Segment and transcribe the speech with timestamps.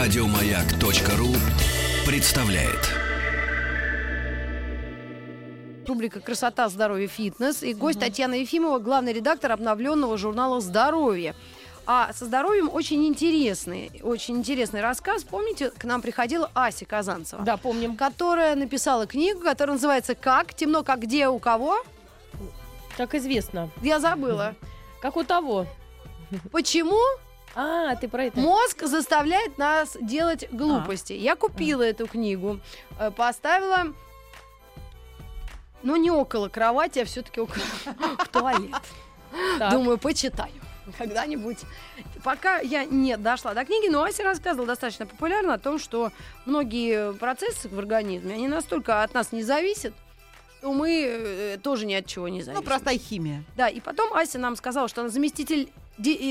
[0.00, 1.26] Радиомаяк.ру
[2.10, 2.88] представляет.
[5.86, 7.62] Рубрика «Красота, здоровье, фитнес».
[7.62, 11.34] И гость Татьяна Ефимова, главный редактор обновленного журнала «Здоровье».
[11.84, 15.22] А со здоровьем очень интересный, очень интересный рассказ.
[15.22, 17.42] Помните, к нам приходила Ася Казанцева?
[17.42, 17.94] Да, помним.
[17.94, 20.54] Которая написала книгу, которая называется «Как?
[20.54, 21.76] Темно, как где, у кого?»
[22.96, 23.68] Как известно.
[23.82, 24.54] Я забыла.
[25.02, 25.66] Как у того.
[26.52, 26.98] Почему
[27.54, 28.38] А, ты про это.
[28.38, 31.12] мозг заставляет нас делать глупости?
[31.12, 32.60] Я купила эту книгу,
[32.98, 33.92] э, поставила,
[35.82, 37.64] но не около кровати, а все-таки около
[38.18, 38.70] в туалет.
[39.58, 39.72] Так.
[39.72, 40.52] Думаю, почитаю
[40.98, 41.58] когда-нибудь.
[42.24, 46.10] Пока я не дошла до книги, но Ася рассказывала достаточно популярно о том, что
[46.46, 49.94] многие процессы в организме, они настолько от нас не зависят,
[50.58, 52.62] что мы э, тоже ни от чего не зависим.
[52.62, 53.44] Ну, простая химия.
[53.56, 55.70] Да, и потом Ася нам сказала, что она заместитель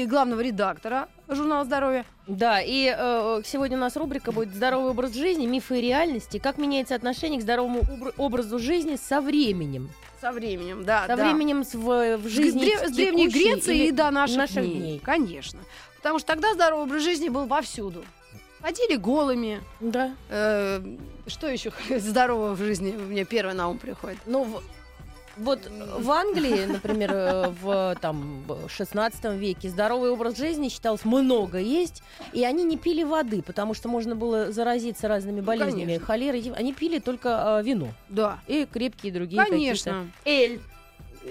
[0.08, 2.06] главного редактора журнала «Здоровье».
[2.28, 5.46] Да, и э, сегодня у нас рубрика будет «Здоровый образ жизни.
[5.46, 6.38] Мифы и реальности.
[6.40, 9.90] Как меняется отношение к здоровому обра- образу жизни со временем».
[10.22, 11.04] Со временем, да.
[11.08, 11.24] Со да.
[11.24, 14.76] временем в, в жизни дре- с Древней Греции и до наших, наших дней.
[14.80, 15.00] дней.
[15.00, 15.60] Конечно.
[15.98, 18.04] Потому что тогда здоровый образ жизни был повсюду.
[18.62, 19.62] Ходили голыми.
[19.80, 20.12] Да.
[20.30, 20.82] Э,
[21.28, 24.18] что еще здорового в жизни мне первое на ум приходит?
[24.26, 24.64] Ну, в-
[25.40, 31.58] вот в Англии, например, э, в там, в 16 веке здоровый образ жизни считалось много
[31.60, 36.06] есть, и они не пили воды, потому что можно было заразиться разными болезнями, конечно.
[36.06, 36.54] холерой.
[36.56, 38.40] Они пили только э, вино Да.
[38.48, 40.08] и крепкие другие Конечно.
[40.26, 40.54] какие-то.
[40.54, 40.60] Эль.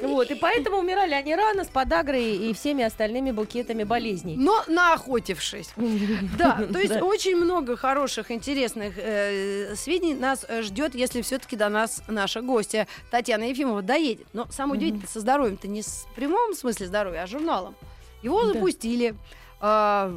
[0.03, 4.37] Вот, и поэтому умирали они рано с подагрой и всеми остальными букетами болезней.
[4.37, 5.71] Но наохотившись.
[6.39, 11.69] Да, то есть очень много хороших, интересных э, сведений нас э, ждет, если все-таки до
[11.69, 14.27] нас наша гостья Татьяна Ефимова доедет.
[14.33, 17.75] Но самое удивительное, со здоровьем-то не с в прямом смысле здоровья, а журналом.
[18.23, 19.15] Его запустили
[19.61, 20.13] а,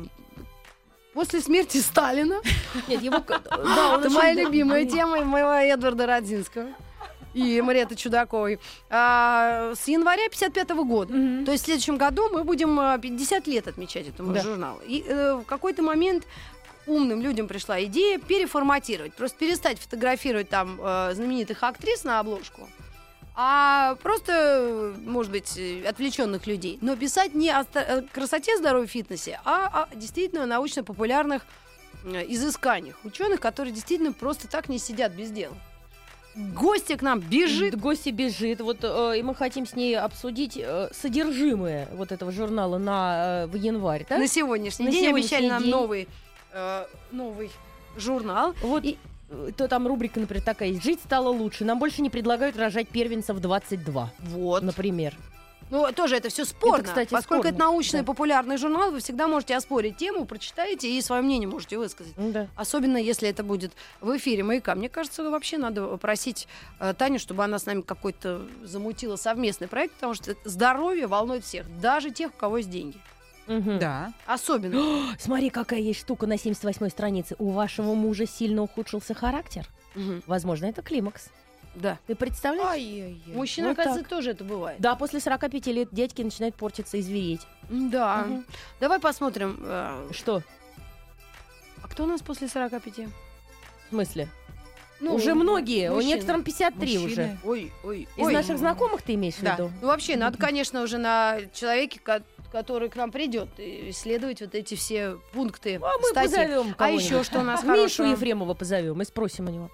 [1.14, 2.42] после смерти Сталина.
[2.88, 3.18] Нет, его...
[3.28, 6.68] Да, Это моя любимая тема моего Эдварда Родзинского
[7.34, 8.60] и Мариэты Чудаковой.
[8.90, 11.14] А, с января 55 года.
[11.14, 11.46] Мгм.
[11.46, 14.42] То есть в следующем году мы будем а, 50 лет отмечать этому Да.
[14.42, 14.80] журналу.
[14.86, 16.26] И э, в какой-то момент
[16.88, 22.68] умным людям пришла идея переформатировать, просто перестать фотографировать там э, знаменитых актрис на обложку,
[23.36, 26.80] а просто, может быть, отвлеченных людей.
[26.82, 27.66] Но писать не о
[28.12, 31.44] красоте, здоровье, фитнесе, а о действительно научно-популярных
[32.04, 35.56] э, изысканиях ученых, которые действительно просто так не сидят без дела.
[36.36, 37.80] Гостья к нам бежит.
[37.80, 38.62] Гости бежит.
[38.62, 43.48] Вот, э, и мы хотим с ней обсудить э, содержимое вот этого журнала на, э,
[43.48, 44.06] в январь.
[44.10, 44.18] Да?
[44.18, 45.72] На сегодняшний На день сегодняшний обещали нам день.
[45.72, 46.08] новый,
[46.54, 47.52] э, новый
[47.98, 48.54] журнал.
[48.62, 48.98] Вот И-
[49.58, 50.84] то там рубрика, например, такая есть.
[50.84, 51.64] Жить стало лучше.
[51.66, 54.64] Нам больше не предлагают рожать первенцев 22, Вот.
[54.64, 55.14] например.
[55.72, 56.84] Ну, тоже это все спорно.
[56.84, 58.06] кстати, Поскольку спорно, это научный да.
[58.06, 62.14] популярный журнал, вы всегда можете оспорить тему, прочитаете и свое мнение можете высказать.
[62.18, 62.48] Ну Да.
[62.56, 63.72] Особенно если это будет
[64.02, 64.76] в эфире маяка.
[64.76, 66.48] Мне кажется, вообще надо просить
[66.80, 71.66] э, Таню, чтобы она с нами какой-то замутила совместный проект, потому что здоровье волнует всех,
[71.80, 72.98] даже тех, у кого есть деньги.
[73.48, 73.80] Мгм.
[73.80, 74.14] Да.
[74.26, 75.16] Особенно.
[75.20, 77.36] Смотри, какая есть штука на 78-й странице.
[77.40, 79.66] У вашего мужа сильно ухудшился характер.
[79.96, 80.24] Мгм.
[80.28, 81.30] Возможно, это климакс.
[81.76, 81.98] Да.
[82.08, 82.70] Ты представляешь?
[82.72, 83.34] Ай-яй-яй.
[83.36, 84.80] Мужчина, Вот оказывается, тоже это бывает.
[84.82, 87.42] Да, после 45 лет дядьки начинают портиться и звереть.
[87.70, 88.24] Да.
[88.28, 88.46] Мгм.
[88.80, 90.44] Давай посмотрим, э, Что?
[91.82, 93.08] а кто у нас после 45?
[93.88, 94.28] В смысле?
[95.00, 95.90] Ну, уже многие.
[95.90, 96.14] У мужчины.
[96.14, 97.12] некоторым 53 Мужчины.
[97.12, 97.38] уже.
[97.44, 98.34] Ой, ой, Из ой.
[98.34, 99.56] наших знакомых ты имеешь Да.
[99.56, 99.72] в виду?
[99.82, 102.22] Ну, вообще, надо, конечно, уже на человеке, ко-
[102.52, 107.40] который к нам придет, исследовать вот эти все пункты А мы позовем А еще что
[107.40, 108.06] у нас Мишу хорошего?
[108.08, 109.72] Ефремова позовем и спросим у него.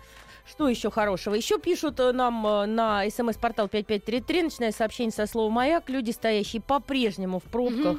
[0.49, 1.35] Что еще хорошего?
[1.35, 6.61] Еще пишут э, нам э, на смс-портал 5533, начиная сообщение со слова «Маяк», люди, стоящие
[6.61, 7.97] по-прежнему в пробках.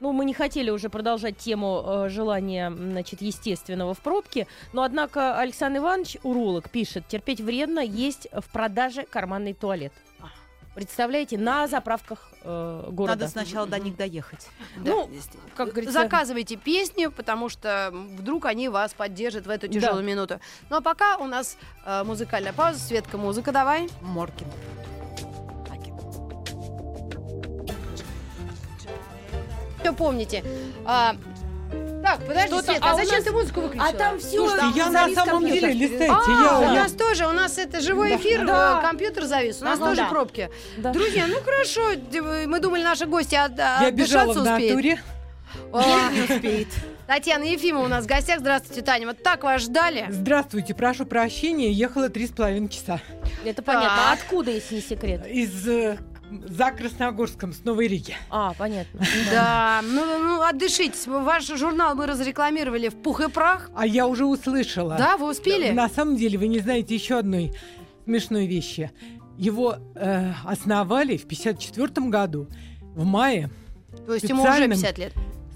[0.00, 5.38] Ну, мы не хотели уже продолжать тему э, желания, значит, естественного в пробке, но, однако,
[5.38, 9.92] Александр Иванович, уролог, пишет, терпеть вредно, есть в продаже карманный туалет.
[10.78, 13.18] Представляете, на заправках э, города.
[13.18, 14.46] Надо сначала до них доехать.
[14.76, 15.10] Да, Ну,
[15.56, 20.38] как говорится- Заказывайте песни, потому что вдруг они вас поддержат в эту тяжелую минуту.
[20.70, 22.78] Ну а пока у нас э, музыкальная пауза.
[22.78, 23.88] Светка, музыка давай.
[24.02, 24.46] Моркин.
[29.80, 30.44] Все помните.
[30.84, 31.16] А,
[32.02, 33.88] так, подожди, Света, а а зачем нас- ты музыку выключила?
[33.88, 34.36] А там все.
[34.48, 37.80] Слушайте, я на самом деле, листайте, А, я, у я- нас тоже, у нас это
[37.80, 38.78] живой эфир, Да.
[38.78, 39.88] э, компьютер завис, у нас Ага.
[39.90, 40.08] тоже Да.
[40.08, 40.50] пробки.
[40.78, 40.92] Да.
[40.92, 41.82] Друзья, ну хорошо,
[42.46, 44.70] мы думали, наши гости от, я бежала в успеют.
[44.70, 45.02] натуре.
[45.72, 46.68] А, Не успеет.
[47.06, 48.40] Татьяна Ефимова у нас в гостях.
[48.40, 49.06] Здравствуйте, Таня.
[49.06, 50.06] Вот так вас ждали.
[50.10, 53.00] Здравствуйте, прошу прощения, ехала три с половиной часа.
[53.46, 53.88] Это понятно.
[53.92, 54.18] А Так.
[54.20, 55.26] откуда, если не секрет?
[55.26, 55.96] Из э,
[56.48, 58.16] за Красногорском с Новой Риги.
[58.30, 59.00] А, понятно.
[59.30, 61.06] Да, ну, ну отдышитесь.
[61.06, 63.70] Ваш журнал мы разрекламировали в пух и прах.
[63.74, 64.96] А я уже услышала.
[64.96, 65.70] Да, вы успели?
[65.70, 67.52] На самом деле, вы не знаете еще одной
[68.04, 68.90] смешной вещи.
[69.36, 72.48] Его э, основали в 54 году,
[72.94, 73.50] в мае,
[74.06, 75.12] То есть ему уже специальным- 50 лет.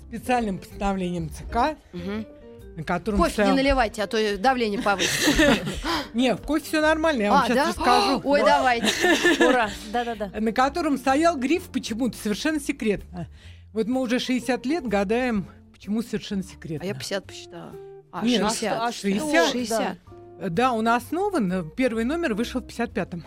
[0.08, 2.26] специальным постановлением ЦК, Мгм.
[2.76, 3.18] На котором...
[3.18, 5.54] Кофе стоял- не наливайте, а то давление повысится.
[6.14, 7.68] Не, в кофе все нормально, я вам А, сейчас да?
[7.68, 8.20] расскажу.
[8.24, 8.86] Ой, давайте.
[9.46, 9.70] Ура.
[9.92, 10.30] Да-да-да.
[10.40, 13.28] На котором стоял гриф почему-то совершенно секретно.
[13.72, 16.84] Вот мы уже 60 лет гадаем, почему совершенно секретно.
[16.84, 17.72] А я 50 посчитала.
[18.12, 18.78] А, Нет, 60.
[18.80, 19.00] а что?
[19.08, 19.52] 60.
[19.52, 19.98] 60.
[20.50, 23.24] Да, он основан, первый номер вышел в 55-м.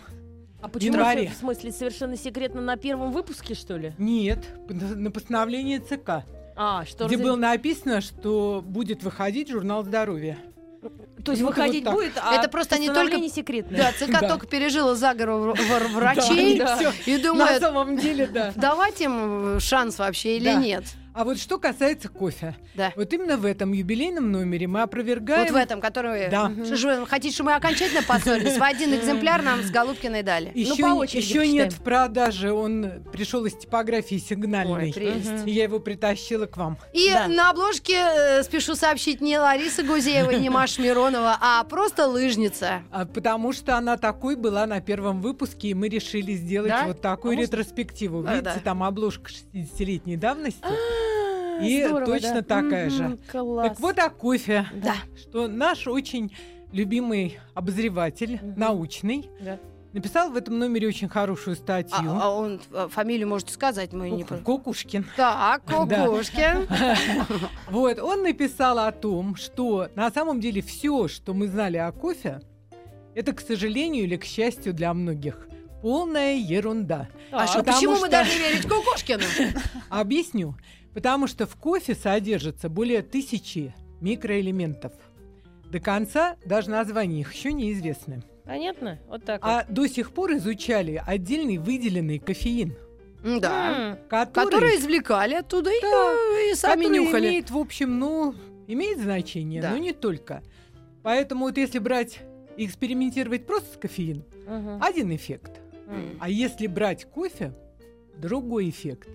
[0.62, 1.28] А почему, январе.
[1.28, 3.92] в смысле, совершенно секретно на первом выпуске, что ли?
[3.98, 4.38] Нет,
[4.68, 6.24] на постановлении ЦК,
[6.56, 10.38] А, что где разы- было написано, что будет выходить журнал здоровья.
[11.24, 13.78] То есть выходить вот будет, а Это просто не постановление секретное.
[13.78, 14.28] Да, ЦК Да.
[14.28, 18.52] только пережила заговор вр- вр- врачей Да, и На думает, самом деле, да.
[18.54, 20.54] давать им шанс вообще или Да.
[20.54, 20.84] нет.
[21.18, 22.54] А вот что касается кофе.
[22.74, 22.92] Да.
[22.94, 25.44] Вот именно в этом юбилейном номере мы опровергаем...
[25.44, 26.28] Вот в этом, который...
[26.28, 26.52] Да.
[26.62, 28.58] Что же вы хотите, чтобы мы окончательно поссорились?
[28.58, 30.52] В один экземпляр нам с Голубкиной дали.
[30.54, 34.88] Еще, по очереди еще нет в продаже, он пришел из типографии сигнальной.
[34.88, 35.46] Ой, прелесть.
[35.46, 36.76] Я его притащила к вам.
[36.92, 37.28] И Да.
[37.28, 42.82] на обложке, э, спешу сообщить, не Лариса Гузеева, не Маша Миронова, а просто лыжница.
[42.90, 46.84] А, потому что она такой была на первом выпуске, и мы решили сделать Да?
[46.88, 48.22] вот такую А может- ретроспективу.
[48.22, 48.60] Да, Видите, да.
[48.62, 50.60] там обложка 60-летней давности.
[51.58, 52.42] А, И здорово, точно да.
[52.42, 53.18] такая же.
[53.30, 53.68] Класс.
[53.68, 54.66] Так вот о кофе.
[54.74, 54.94] Да.
[55.20, 56.32] Что наш очень
[56.72, 58.54] любимый обозреватель, Мгм.
[58.58, 59.58] научный, Да.
[59.92, 62.10] написал в этом номере очень хорошую А, статью.
[62.20, 64.24] а он э, фамилию можете сказать, мы не...
[64.24, 65.06] Ку- по- Кукушкин.
[65.16, 66.66] Так, Кукушкин.
[67.70, 72.40] Вот, он написал о том, что на самом деле все, что мы знали о кофе,
[73.14, 75.48] это, к сожалению или к счастью для многих,
[75.80, 77.08] полная ерунда.
[77.32, 79.22] А что, потому почему мы должны верить Кукушкину?
[79.88, 80.56] Объясню.
[80.96, 84.94] Потому что в кофе содержится более тысячи микроэлементов.
[85.70, 88.22] До конца даже названия их еще неизвестны.
[88.44, 88.98] Понятно?
[89.06, 89.50] Вот так вот.
[89.50, 92.74] А до сих пор изучали отдельный выделенный кофеин,
[93.22, 93.98] Да.
[94.08, 97.28] Который, Которые извлекали оттуда и, Да, э, и сами нюхали.
[97.28, 98.34] имеет, в общем, ну,
[98.66, 99.72] имеет значение, Да.
[99.72, 100.42] но не только.
[101.02, 102.20] Поэтому вот если брать
[102.56, 104.82] и экспериментировать просто с кофеином, мгм.
[104.82, 105.60] один эффект.
[105.88, 106.16] М.
[106.20, 107.52] А если брать кофе,
[108.16, 109.10] другой эффект.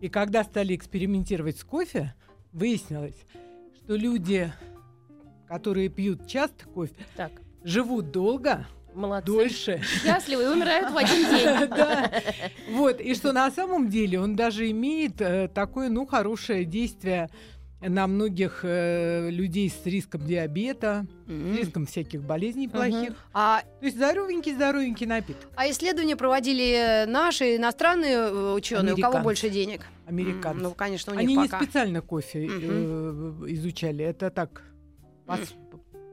[0.00, 2.14] И когда стали экспериментировать с кофе,
[2.52, 3.16] выяснилось,
[3.76, 4.52] что люди,
[5.48, 7.32] которые пьют часто кофе, Так,
[7.64, 9.26] живут долго, молодцы.
[9.26, 9.80] дольше.
[10.02, 11.68] Счастливы и умирают в один день.
[11.76, 12.10] Да.
[12.72, 17.30] Вот, и что на самом деле он даже имеет э, такое, ну, хорошее действие
[17.80, 21.56] на многих э, людей с риском диабета, с М.
[21.56, 23.12] риском всяких болезней плохих.
[23.34, 25.50] А, То есть здоровенький-здоровенький напиток.
[25.56, 29.82] а исследования проводили наши иностранные ученые, у кого больше денег?
[30.06, 30.58] Американцы.
[30.58, 31.62] М, Ну, конечно, у них Они не пока.
[31.62, 34.62] специально кофе э, изучали, это так,
[35.26, 35.54] по, с-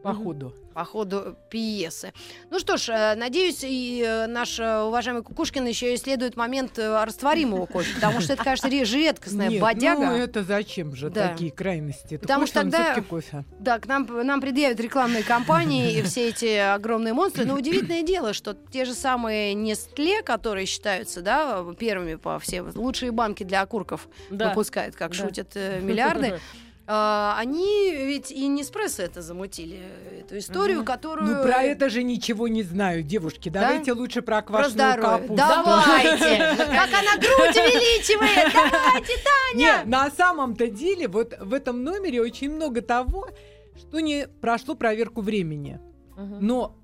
[0.03, 0.53] по ходу.
[0.73, 2.13] по ходу пьесы.
[2.49, 7.03] Ну что ж, э, надеюсь, и э, наш э, уважаемый Кукушкин еще исследует момент э,
[7.03, 10.05] растворимого кофе, потому что это, конечно, ре- редкостная Нет, бодяга.
[10.07, 11.29] ну это зачем же Да.
[11.29, 12.15] такие крайности?
[12.15, 13.45] Это Потому кофе, что тогда- кофе.
[13.59, 17.45] Да, к нам, нам предъявят рекламные кампании и все эти огромные монстры.
[17.45, 23.11] Но удивительное дело, что те же самые Нестле, которые считаются да, первыми по всем, лучшие
[23.11, 24.49] банки для окурков Да.
[24.49, 25.17] выпускают, как Да.
[25.17, 26.39] шутят э, миллиарды,
[26.85, 29.79] а, они ведь и Неспрессо это замутили,
[30.19, 30.85] эту историю, Мгм.
[30.85, 31.37] которую...
[31.37, 33.49] Ну про это же ничего не знаю, девушки.
[33.49, 33.61] Да?
[33.61, 35.27] Давайте лучше про Про квашеную здоровье.
[35.27, 35.35] капусту.
[35.35, 36.55] Давайте!
[36.57, 38.53] Как она грудь увеличивает!
[38.53, 39.13] Давайте,
[39.53, 39.83] Таня!
[39.85, 43.29] на самом-то деле вот в этом номере очень много того,
[43.77, 45.79] что не прошло проверку времени.
[46.17, 46.75] Но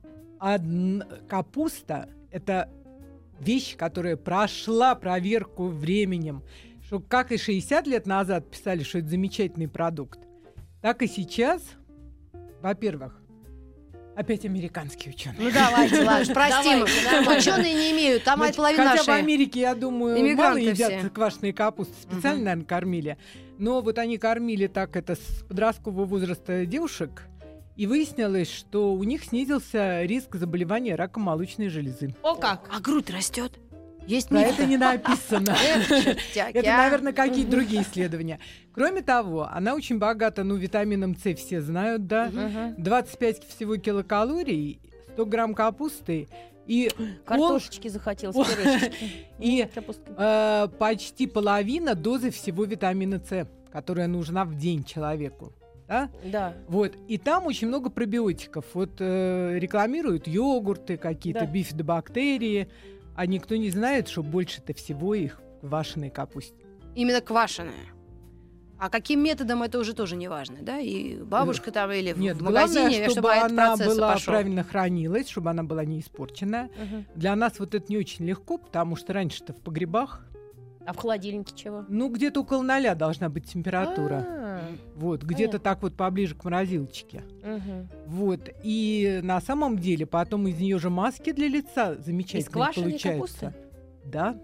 [1.27, 2.70] капуста— это
[3.39, 6.44] вещь, которая прошла проверку временем.
[6.89, 10.22] Что как и 60 лет назад писали, что это замечательный продукт,
[10.81, 11.62] так и сейчас,
[12.63, 13.22] во-первых,
[14.15, 15.38] опять американские ученые.
[15.39, 16.81] Ну давайте, ладно, простим.
[16.81, 19.19] Ученые не имеют, там Значит, половина хотя в нашей.
[19.19, 21.10] Америке, я думаю, мало едят все.
[21.12, 21.93] квашеные капусты.
[22.01, 22.43] Специально, Мгм.
[22.46, 23.17] наверное, кормили.
[23.60, 27.27] Но вот они кормили так это с подросткового возраста девушек,
[27.75, 32.15] и выяснилось, что у них снизился риск заболевания раком молочной железы.
[32.24, 32.67] О как!
[32.75, 33.60] А грудь растет?
[34.10, 35.56] Есть Про это не написано.
[36.36, 38.39] Это, наверное, какие-то другие исследования.
[38.74, 42.25] Кроме того, она очень богата, ну, витамином С все знают, да.
[42.34, 42.75] Мгм.
[42.82, 44.80] 25 всего килокалорий,
[45.13, 46.28] 100 грамм капусты
[46.66, 49.06] и, пол- Картошечки захотелось, О, пюрешечки.
[49.39, 50.12] и капустка.
[50.18, 55.54] э, почти половина дозы всего витамина С, которая нужна в день человеку.
[55.88, 56.10] Да?
[56.25, 56.54] Да.
[56.68, 56.94] Вот.
[57.08, 58.66] И там очень много пробиотиков.
[58.74, 61.46] Вот э, рекламируют йогурты какие-то, Да.
[61.48, 62.70] бифидобактерии.
[63.16, 66.66] А никто не знает, что больше-то всего их в квашеной капусте.
[66.96, 67.74] Именно квашеная.
[68.82, 70.80] А каким методом это уже тоже не важно, да?
[70.80, 74.34] И бабушка там или в- Нет, в магазине, главное, чтобы чтобы она была пошел.
[74.34, 76.70] правильно хранилась, чтобы она была не испорченная.
[76.82, 77.06] Мгм.
[77.13, 80.25] Для нас вот это не очень легко, потому что раньше-то в погребах,
[80.86, 81.86] А в холодильнике чего?
[81.88, 84.25] ну, где-то около ноля должна быть температура.
[84.27, 84.62] А,
[84.95, 87.24] Вот, где-то так вот поближе к морозилочке.
[88.05, 93.09] Вот, и на самом деле потом из нее же маски для лица замечательные получаются.
[93.09, 93.53] капусты?
[94.05, 94.38] Да.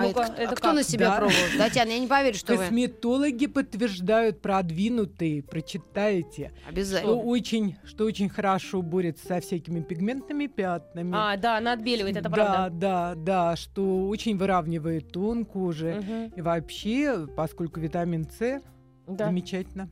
[0.00, 1.16] А это, это а кто на себе Да.
[1.16, 1.38] пробовал?
[1.58, 2.58] Татьяна, я не поверю, что вы.
[2.64, 7.12] Косметологи подтверждают продвинутые, прочитайте, что Обязательно.
[7.14, 11.12] очень, что очень хорошо борется со всякими пигментными пятнами.
[11.14, 12.68] А, да, она отбеливает, это да, правда.
[12.72, 15.94] да, да, что очень выравнивает тон кожи.
[16.00, 16.32] Мгм.
[16.36, 18.60] И вообще, поскольку витамин С
[19.06, 19.26] Да.
[19.26, 19.90] замечательно.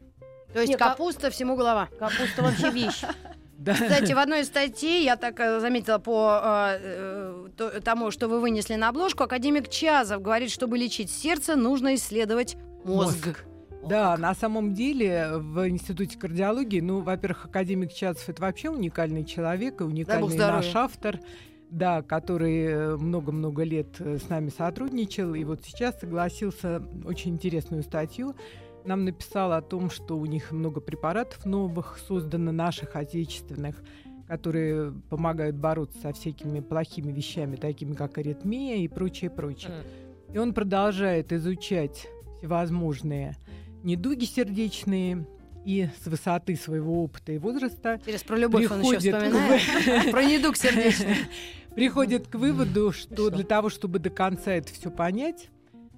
[0.52, 1.88] То есть Не, ка- капуста всему голова.
[1.98, 3.02] Капуста вообще вещь.
[3.58, 3.74] Да.
[3.74, 8.28] Кстати, в одной из статей я так э, заметила по э, э, то- тому, что
[8.28, 13.44] вы вынесли на обложку, академик Чазов говорит, чтобы лечить сердце, нужно исследовать мозг.
[13.84, 19.80] Да, на самом деле в Институте кардиологии, ну, во-первых, академик Чацев это вообще уникальный человек
[19.80, 20.56] и уникальный здоровья.
[20.56, 21.18] наш автор,
[21.70, 28.36] да, который э, много-много лет с нами сотрудничал, и вот сейчас согласился очень интересную статью
[28.88, 33.82] нам написал о том, что у них много препаратов новых создано, наших, отечественных,
[34.26, 39.72] которые помогают бороться со всякими плохими вещами, такими как аритмия и прочее, прочее.
[39.72, 40.34] М.
[40.34, 43.36] И он продолжает изучать всевозможные
[43.82, 45.26] недуги сердечные
[45.64, 50.10] и с высоты своего опыта и возраста Интересно, про любовь он еще приходит, вспоминает.
[50.10, 51.16] Про недуг сердечный.
[51.74, 53.30] приходит к выводу, Что?
[53.30, 55.50] для того, чтобы до конца это все понять,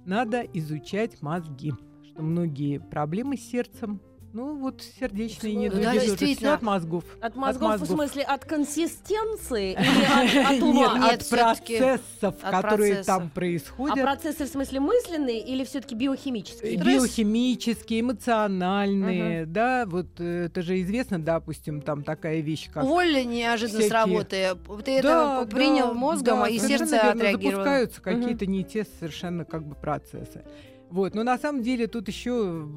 [0.05, 1.73] надо изучать мозги.
[2.13, 4.01] Что многие проблемы с сердцем,
[4.33, 7.03] ну вот сердечные Ну, недуги да, тоже всё от мозгов.
[7.21, 7.87] От мозгов, в мозгов.
[7.89, 10.99] смысле, от консистенции или от, от ума?
[10.99, 13.05] Нет, от процессов, от которые процессов.
[13.05, 14.01] там А происходят.
[14.01, 16.77] процессы в смысле мысленные или все-таки биохимические?
[16.79, 17.01] Стресс.
[17.01, 23.81] биохимические, эмоциональные, да, вот э, это же известно, допустим, там такая вещь, как Уволили неожиданно
[23.81, 24.83] с всякие- работы.
[24.85, 27.51] Ты это Да, принял да, мозгом, да, и сердце верно, отреагировало.
[27.65, 30.43] Запускаются какие-то не те совершенно как бы процессы.
[30.91, 32.67] Вот, но на самом деле тут еще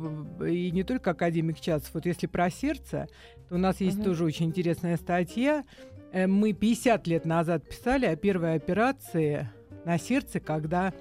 [0.49, 1.92] и не только академик Чацев.
[1.94, 3.09] Вот если про сердце,
[3.49, 4.04] то у нас есть Мгм.
[4.04, 5.64] тоже очень интересная статья.
[6.12, 9.50] Э, Мы 50 лет назад писали о первой операции
[9.85, 10.94] на сердце, когда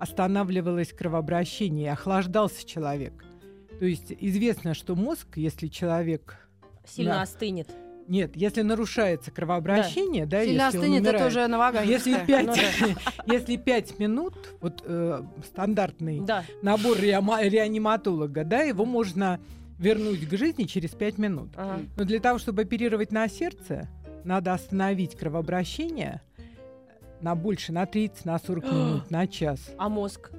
[0.00, 3.24] останавливалось кровообращение, охлаждался человек.
[3.78, 6.36] То есть известно, что мозг, если человек
[6.84, 7.22] Сильно Да.
[7.22, 7.68] остынет.
[8.08, 11.92] Нет, если нарушается кровообращение, да, Сильно если он остынет, это умирает, уже новогодняя.
[11.96, 16.44] если пять, Ну если пять минут, вот э, стандартный Да.
[16.62, 19.40] набор реаниматолога, да, его можно
[19.78, 21.50] вернуть к жизни через пять минут.
[21.56, 21.80] Ага.
[21.96, 23.88] Но для того, чтобы оперировать на сердце,
[24.24, 26.22] надо остановить кровообращение
[27.20, 29.60] на больше, на 30, на 40 минут, на час.
[29.78, 30.30] А мозг?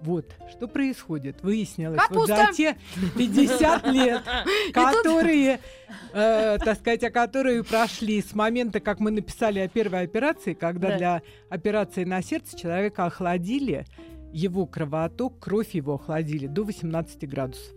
[0.00, 1.42] Вот, что происходит?
[1.42, 2.34] Выяснилось, Капуста!
[2.36, 2.76] вот за те
[3.16, 4.22] 50 лет,
[4.72, 5.60] которые,
[6.12, 10.90] э, так сказать, а которые прошли с момента, как мы написали о первой операции, когда
[10.90, 10.98] Да.
[10.98, 13.86] для операции на сердце человека охладили
[14.32, 17.74] его кровоток, кровь его охладили до 18 градусов.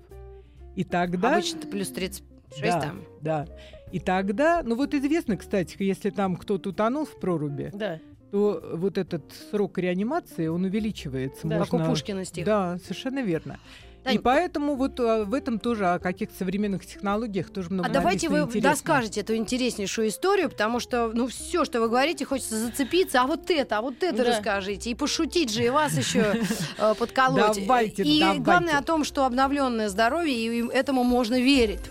[0.76, 1.34] И тогда...
[1.34, 3.02] Обычно-то плюс 36 да, там.
[3.22, 3.48] да.
[3.92, 8.00] И тогда, ну вот известно, кстати, если там кто-то утонул в проруби, Да.
[8.32, 11.48] То вот этот срок реанимации, он увеличивается.
[11.48, 11.60] Да.
[11.60, 12.46] Как у Можно- Пушкина стих.
[12.46, 13.60] Да, совершенно верно.
[14.04, 17.92] Тань, И поэтому вот а, в этом тоже о каких-то современных технологиях тоже много А
[17.92, 18.74] давайте вы интересного.
[18.76, 23.52] доскажете эту интереснейшую историю, потому что, ну, все, что вы говорите, хочется зацепиться, а вот
[23.52, 24.32] это, а вот это Да.
[24.32, 24.90] расскажите.
[24.90, 26.34] И пошутить же, и вас еще
[26.80, 27.60] э, подколоть.
[27.62, 28.42] Давайте, и давайте.
[28.42, 31.82] главное о том, что обновленное здоровье, и этому можно верить,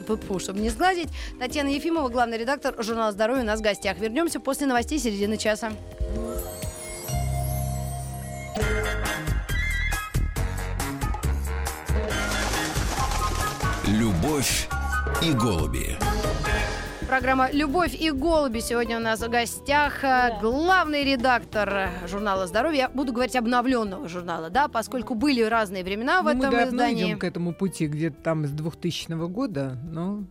[0.40, 1.10] чтобы не сглазить.
[1.38, 4.00] Татьяна Ефимова, главный редактор журнала «Здоровье» у нас в гостях.
[4.00, 5.70] Вернемся после новостей середины часа.
[13.86, 14.68] Любовь
[15.22, 15.96] и голуби.
[17.08, 20.04] Программа «Любовь и голуби» сегодня у нас в гостях.
[20.04, 22.78] э, Главный редактор журнала «Здоровье».
[22.82, 27.06] Я буду говорить обновленного журнала, да, поскольку были разные времена в Ну, мы этом издании.
[27.08, 30.22] идем к этому пути, где-то там с 2000 года, но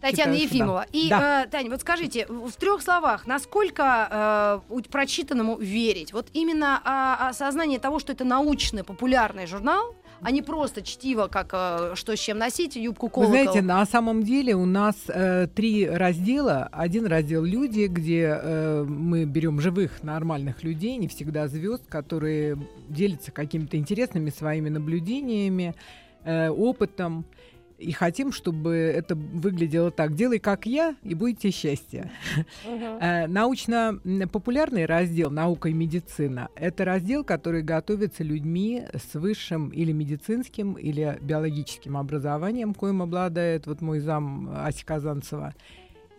[0.00, 0.86] Татьяна Считаю, что Ефимова.
[0.92, 0.98] да.
[0.98, 1.44] И, Да.
[1.44, 6.12] э, Таня, вот скажите, в трех словах, насколько э, прочитанному верить?
[6.12, 11.50] Вот именно а, осознание того, что это научный, популярный журнал, а не просто чтиво, как
[11.52, 13.32] э, что с чем носить, юбку Вы колокол.
[13.32, 16.68] знаете, на самом деле у нас э, три раздела.
[16.72, 23.32] Один раздел люди, где э, мы берем живых нормальных людей, не всегда звезд, которые делятся
[23.32, 25.74] какими-то интересными своими наблюдениями,
[26.24, 27.24] э, опытом.
[27.80, 30.14] И хотим, чтобы это выглядело так.
[30.14, 32.10] Делай как я, и будете счастье.
[33.00, 40.74] Э, Научно-популярный раздел «Наука и медицина»— это раздел, который готовится людьми с высшим или медицинским,
[40.74, 45.54] или биологическим образованием, коим обладает вот мой зам Ася Казанцева.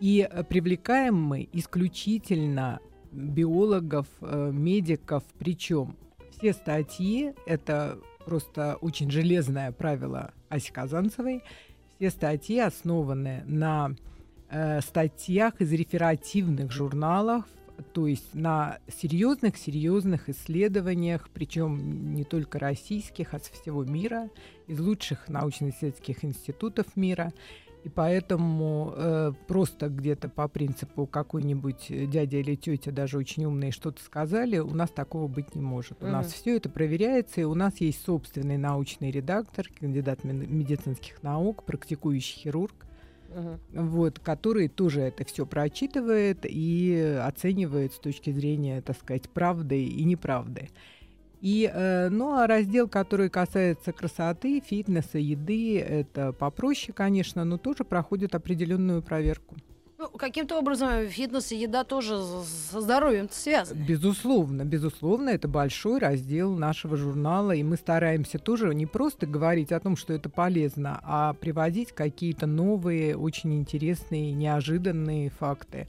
[0.00, 2.80] И привлекаем мы исключительно
[3.12, 5.96] биологов, э, медиков, причем
[6.32, 11.42] все статьи— это просто очень железное правило Аси Казанцевой.
[11.96, 13.92] Все статьи основаны на
[14.50, 17.44] э, статьях из реферативных журналов,
[17.92, 24.30] то есть на серьезных-серьезных исследованиях, причем не только российских, а со всего мира,
[24.66, 27.32] из лучших научно-исследовательских институтов мира.
[27.84, 34.00] И поэтому э, просто где-то по принципу какой-нибудь дядя или тетя, даже очень умные, что-то
[34.02, 36.00] сказали, у нас такого быть не может.
[36.00, 36.12] У Мгм.
[36.12, 41.64] нас все это проверяется, и у нас есть собственный научный редактор, кандидат мед- медицинских наук,
[41.64, 42.86] практикующий хирург,
[43.34, 43.58] Мгм.
[43.88, 50.04] вот, который тоже это все прочитывает и оценивает с точки зрения, так сказать, правды и
[50.04, 50.68] неправды.
[51.42, 57.82] И, э, ну, а раздел, который касается красоты, фитнеса, еды, это попроще, конечно, но тоже
[57.82, 59.56] проходит определенную проверку.
[59.98, 62.20] Ну, каким-то образом фитнес и еда тоже
[62.70, 63.84] со здоровьем связаны.
[63.84, 69.80] Безусловно, безусловно, это большой раздел нашего журнала, и мы стараемся тоже не просто говорить о
[69.80, 75.88] том, что это полезно, а приводить какие-то новые, очень интересные, неожиданные факты,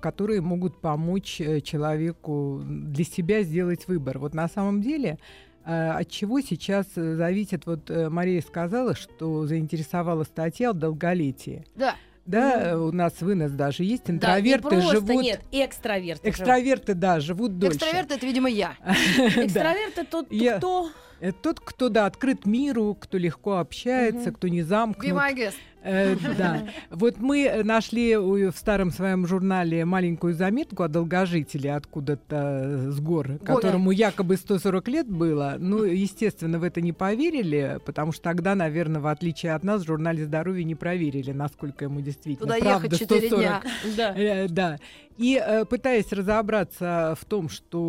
[0.00, 4.18] которые могут помочь э, человеку для себя сделать выбор.
[4.18, 5.18] Вот на самом деле
[5.64, 11.66] э, от чего сейчас э, зависит, вот э, Мария сказала, что заинтересовала статья о долголетии.
[11.74, 11.94] Да.
[12.24, 15.22] Да, э, у нас вынос даже есть, Да, не интроверты просто, живут...
[15.22, 16.22] нет, экстраверты.
[16.24, 16.34] живут.
[16.40, 17.76] Экстраверты, да, живут дольше.
[17.76, 18.74] Экстраверт это, видимо, я.
[18.84, 19.44] Да.
[19.44, 20.90] Экстраверты тот, кто...
[21.18, 25.12] Это тот, кто, да, открыт миру, кто легко общается, кто не Be замкнут.
[25.12, 25.54] my guest.
[25.86, 26.68] Э, да.
[26.90, 33.38] Вот мы э, нашли в старом своем журнале маленькую заметку о долгожителе откуда-то с гор,
[33.38, 35.56] которому якобы 140 лет было.
[35.58, 39.86] Ну, естественно, в это не поверили, потому что тогда, наверное, в отличие от нас, в
[39.86, 43.62] журнале здоровья не проверили, насколько ему действительно Туда правда ехать 4 140 дня.
[43.96, 44.14] Да.
[44.16, 44.78] Э, да.
[45.16, 47.80] И э, пытаясь разобраться в том, что,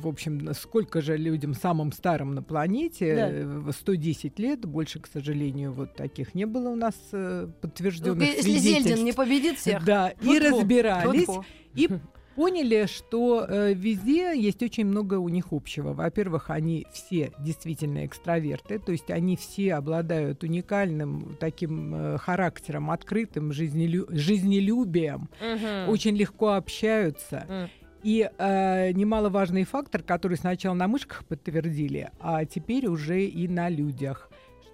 [0.00, 3.30] в общем, сколько же людям самым старым на планете, Да.
[3.30, 6.94] э, в 110 лет, больше, к сожалению, вот таких не было у нас
[7.30, 9.84] э, Ну, подтвержденных Если Зельдин не победит всех.
[9.84, 10.50] Да, и Тьфу-тьфу.
[10.58, 11.28] разбирались,
[11.74, 11.88] и
[12.36, 15.92] поняли, что э, везде есть очень много у них общего.
[15.92, 23.50] Во-первых, они все действительно экстраверты, то есть они все обладают уникальным таким э, характером, открытым
[23.52, 25.88] жизнелю- жизнелюбием, Мгм.
[25.90, 27.44] очень легко общаются.
[27.48, 27.68] М.
[28.02, 34.29] И э, немаловажный фактор, который сначала на мышках подтвердили, а теперь уже и на людях,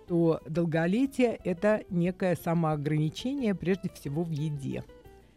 [0.07, 4.85] что долголетие это некое самоограничение прежде всего в еде.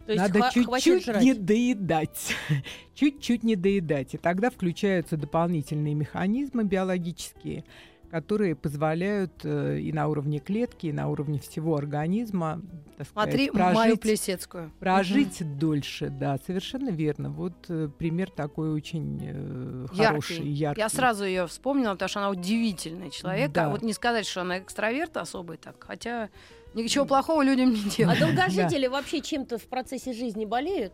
[0.06, 2.36] То есть Надо чуть-чуть не доедать.
[2.96, 4.16] чуть-чуть не доедать.
[4.16, 7.64] И тогда включаются дополнительные механизмы биологические,
[8.10, 12.62] которые позволяют э, и на уровне клетки, и на уровне всего организма
[12.98, 14.72] так сказать, Смотри Маю прожить Плесецкую.
[14.80, 17.30] Прожить дольше, да, совершенно верно.
[17.30, 20.04] Вот э, пример такой очень э, Яркий.
[20.04, 20.82] хороший, яркий.
[20.82, 23.52] Я сразу ее вспомнила, потому что она удивительный человек.
[23.52, 23.68] Да.
[23.68, 25.76] А вот не сказать, что она экстраверт особый так.
[25.80, 26.30] Хотя
[26.74, 28.20] ничего плохого людям не А делает.
[28.20, 30.94] долгожители вообще чем-то в процессе жизни болеют?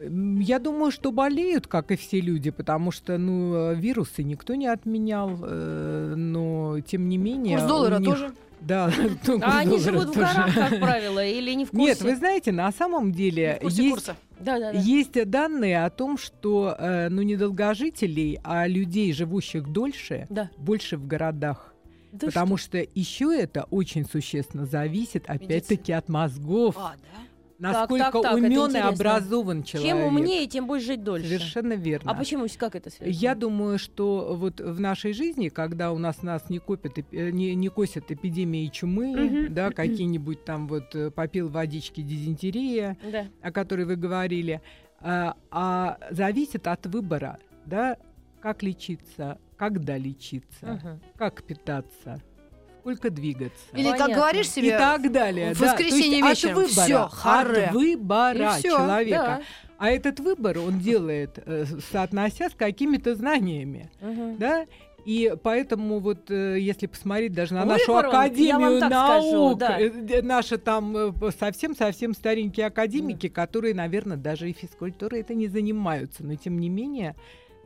[0.00, 4.68] Я думаю, что болеют, как и все люди, потому что, ну, э, вирусы никто не
[4.68, 7.58] отменял, э, но тем не менее...
[7.58, 8.32] Курс доллара них- тоже.
[8.60, 8.92] Да,
[9.42, 11.84] А они живут в горах, как правило, или не в курсе?
[11.84, 14.06] Нет, вы знаете, на самом деле есть.
[14.40, 14.78] Да, да, да.
[14.78, 20.50] Есть данные о том, что э, ну не долгожителей, а людей, живущих дольше, Да.
[20.56, 21.74] больше в городах.
[22.12, 26.74] Да потому что, еще это очень существенно зависит, опять-таки, от мозгов.
[26.78, 27.20] А, да?
[27.58, 29.90] Насколько так, умен и образован человек.
[29.90, 31.26] Чем умнее, тем будешь жить дольше.
[31.28, 32.10] Совершенно верно.
[32.10, 32.46] А почему?
[32.56, 33.14] Как это связано?
[33.14, 37.54] Я думаю, что вот в нашей жизни, когда у нас нас не копят, э, не,
[37.54, 43.26] не косят эпидемии чумы, да, какие-нибудь там вот э, попил водички дизентерия, Да.
[43.42, 44.60] о которой вы говорили,
[45.00, 47.96] а, а зависит от выбора, да,
[48.40, 51.00] как лечиться, когда лечиться, Мгм.
[51.16, 52.22] как питаться,
[52.88, 53.56] сколько двигаться.
[53.74, 54.14] Или как Понятно.
[54.16, 55.54] говоришь И себе, так далее.
[55.54, 55.66] в да.
[55.72, 57.64] Воскресенье есть вечером от выбора, всё, харе.
[57.66, 59.22] от выбора И всё, человека.
[59.24, 59.42] Да.
[59.78, 64.36] А этот выбор он делает, э, соотнося с какими-то знаниями, Мгм.
[64.38, 64.66] да?
[65.04, 69.78] И поэтому вот э, если посмотреть даже на нашу Выбор академию так скажу, наук, да.
[69.80, 76.34] э, наши там совсем-совсем старенькие академики, которые, наверное, даже и физкультурой это не занимаются, но
[76.34, 77.14] тем не менее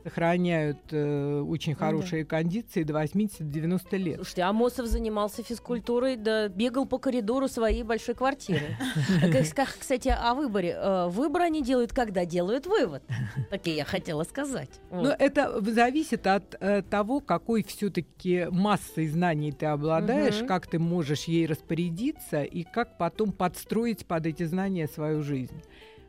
[0.03, 1.85] сохраняют э, очень Ну да.
[1.85, 4.15] хорошие кондиции до 80-90 лет.
[4.17, 8.75] Слушайте, Амосов занимался физкультурой, да бегал по коридору своей большой квартиры.
[9.21, 10.75] А Кстати, о выборе.
[10.77, 13.03] Э, Выбор они делают, когда делают вывод.
[13.49, 14.69] Так и я хотела сказать.
[14.91, 20.79] Но это в- зависит от э, того, какой все-таки массой знаний ты обладаешь, как ты
[20.79, 25.61] можешь ей распорядиться и как потом подстроить под эти знания свою жизнь.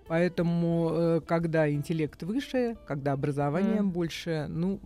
[0.07, 3.90] Поэтому, э, когда интеллект выше, когда образование Мгм.
[3.90, 4.79] больше, ну,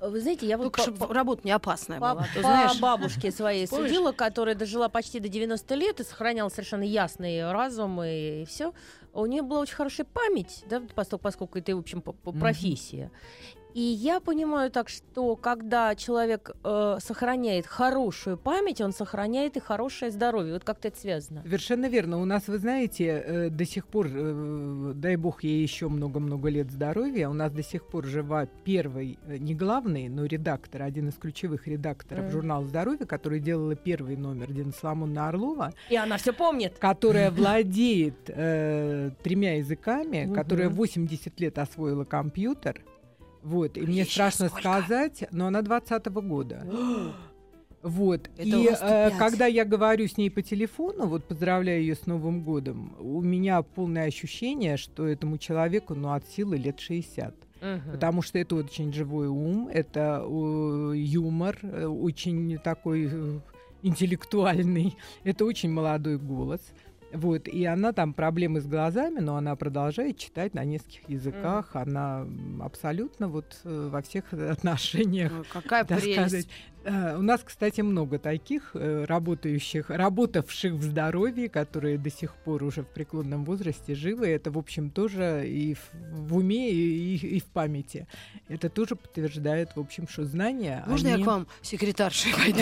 [0.00, 2.22] Вы знаете, я вот Только по- работа не опасная По, была.
[2.24, 3.88] то, по знаешь, бабушке своей Помнишь?
[3.90, 8.72] судила, которая дожила почти до 90 лет и сохраняла совершенно ясный разум и, все.
[9.14, 13.10] У нее была очень хорошая память, да, поскольку, это, в общем, профессия.
[13.74, 20.10] И я понимаю так, что когда человек э, сохраняет хорошую память, он сохраняет и хорошее
[20.10, 20.54] здоровье.
[20.54, 21.42] Вот как-то это связано.
[21.42, 22.20] Совершенно верно.
[22.20, 26.70] У нас, вы знаете, э, до сих пор, э, дай бог ей еще много-много лет
[26.70, 31.14] здоровья, у нас до сих пор жива первый, э, не главный, но редактор, один из
[31.14, 32.30] ключевых редакторов Мгм.
[32.32, 36.78] журнала «Здоровье», который делала первый номер, Дина Соломонна Орлова, И она все помнит.
[36.78, 40.34] которая владеет э, тремя языками, Мгм.
[40.34, 42.82] которая 80 лет освоила компьютер.
[43.42, 44.62] Вот, и мне страшно сколько?
[44.62, 46.66] сказать, но она 20 года.
[47.82, 48.30] Вот.
[48.36, 49.16] Это и э, 105.
[49.18, 53.60] когда я говорю с ней по телефону, вот поздравляю ее с Новым годом, у меня
[53.62, 57.34] полное ощущение, что этому человеку, ну, от силы лет 60.
[57.60, 57.92] Мгм.
[57.92, 63.40] Потому что это очень живой ум, это э, юмор, э, очень такой э,
[63.82, 66.60] интеллектуальный, это очень молодой голос.
[67.12, 71.70] Вот, и она там проблемы с глазами, но она продолжает читать на нескольких языках.
[71.74, 76.12] Она м, абсолютно вот э, во всех отношениях Ой, какая прелесть.
[76.14, 76.46] сказать.
[76.84, 82.62] Э, У нас, кстати, много таких э, работающих, работавших в здоровье, которые до сих пор
[82.64, 84.26] уже в преклонном возрасте живы.
[84.28, 88.06] Это, в общем, тоже и в, в уме, и, и- и в памяти.
[88.48, 90.82] Это тоже подтверждает, в общем, что знания...
[90.88, 92.60] Можно я они- к вам секретаршей пойду?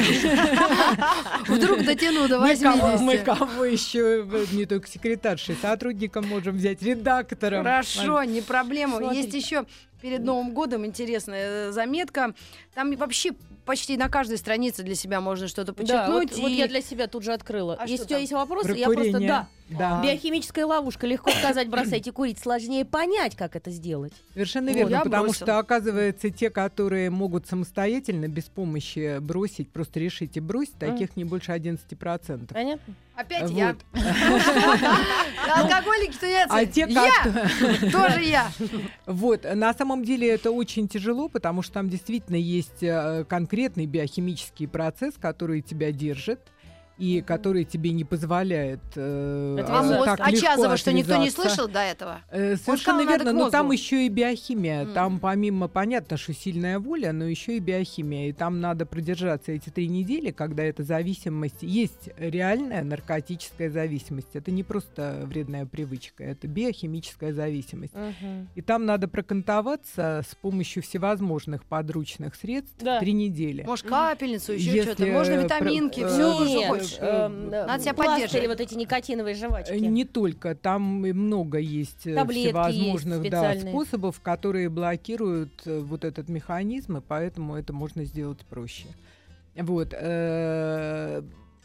[1.48, 3.24] Вдруг дотяну до Мы кого, мы 80.
[3.24, 7.64] кого еще, э, не только секретаршей, сотрудником можем взять, редактором.
[7.64, 9.12] Хорошо, не проблема.
[9.14, 9.64] Есть еще
[10.02, 12.34] перед Новым годом интересная заметка.
[12.74, 13.32] Там вообще
[13.64, 16.30] почти на каждой странице для себя можно что-то Да, подчеркнуть.
[16.32, 17.76] вот, вот и- я для себя тут же открыла.
[17.78, 19.02] А Если у тебя есть вопросы, Про я просто...
[19.12, 19.28] курение.
[19.28, 20.02] Да, Да.
[20.02, 21.06] Биохимическая ловушка.
[21.06, 22.38] Легко сказать, бросайте курить.
[22.38, 24.12] Сложнее понять, как это сделать.
[24.34, 25.46] Совершенно Вот, верно, я потому бросила.
[25.46, 31.24] что, оказывается, те, которые могут самостоятельно, без помощи бросить, просто решить и бросить, таких не
[31.24, 32.52] больше 11%.
[32.52, 32.94] Понятно?
[33.14, 33.76] Опять я.
[33.94, 34.80] Вот.
[35.48, 36.48] Алкоголики, тунецы.
[36.48, 37.10] А те, Я!
[37.24, 38.50] кото- Тоже я.
[39.06, 44.68] Вот, на самом деле это очень тяжело, потому что там действительно есть э, конкретный биохимический
[44.68, 46.40] процесс, который тебя держит
[47.00, 51.66] и который тебе не позволяет э, А мозг так а Чазова, что никто не слышал
[51.66, 52.20] до этого?
[52.30, 54.82] Э, Совершенно верно, но там еще и биохимия.
[54.82, 54.92] М.
[54.92, 58.28] Там помимо, понятно, что сильная воля, но еще и биохимия.
[58.28, 61.62] И там надо продержаться эти три недели, когда эта зависимость...
[61.62, 64.34] Есть реальная наркотическая зависимость.
[64.34, 67.94] Это не просто вредная привычка, это биохимическая зависимость.
[68.54, 73.00] И там надо прокантоваться с помощью всевозможных подручных средств Да.
[73.00, 73.62] три недели.
[73.62, 75.06] Может, капельницу, еще Если, что-то.
[75.06, 77.08] Можно э, витаминки, про- все, э, что Нет, хочешь.
[77.08, 78.48] эм, Надо себя поддерживать.
[78.48, 79.72] вот эти никотиновые жвачки.
[79.72, 85.80] Э, Не только, там много есть э, Таблетки всевозможных есть да, способов, которые блокируют э,
[85.80, 88.86] вот этот механизм, и поэтому это можно сделать проще.
[89.56, 89.88] Вот.
[89.92, 91.22] э,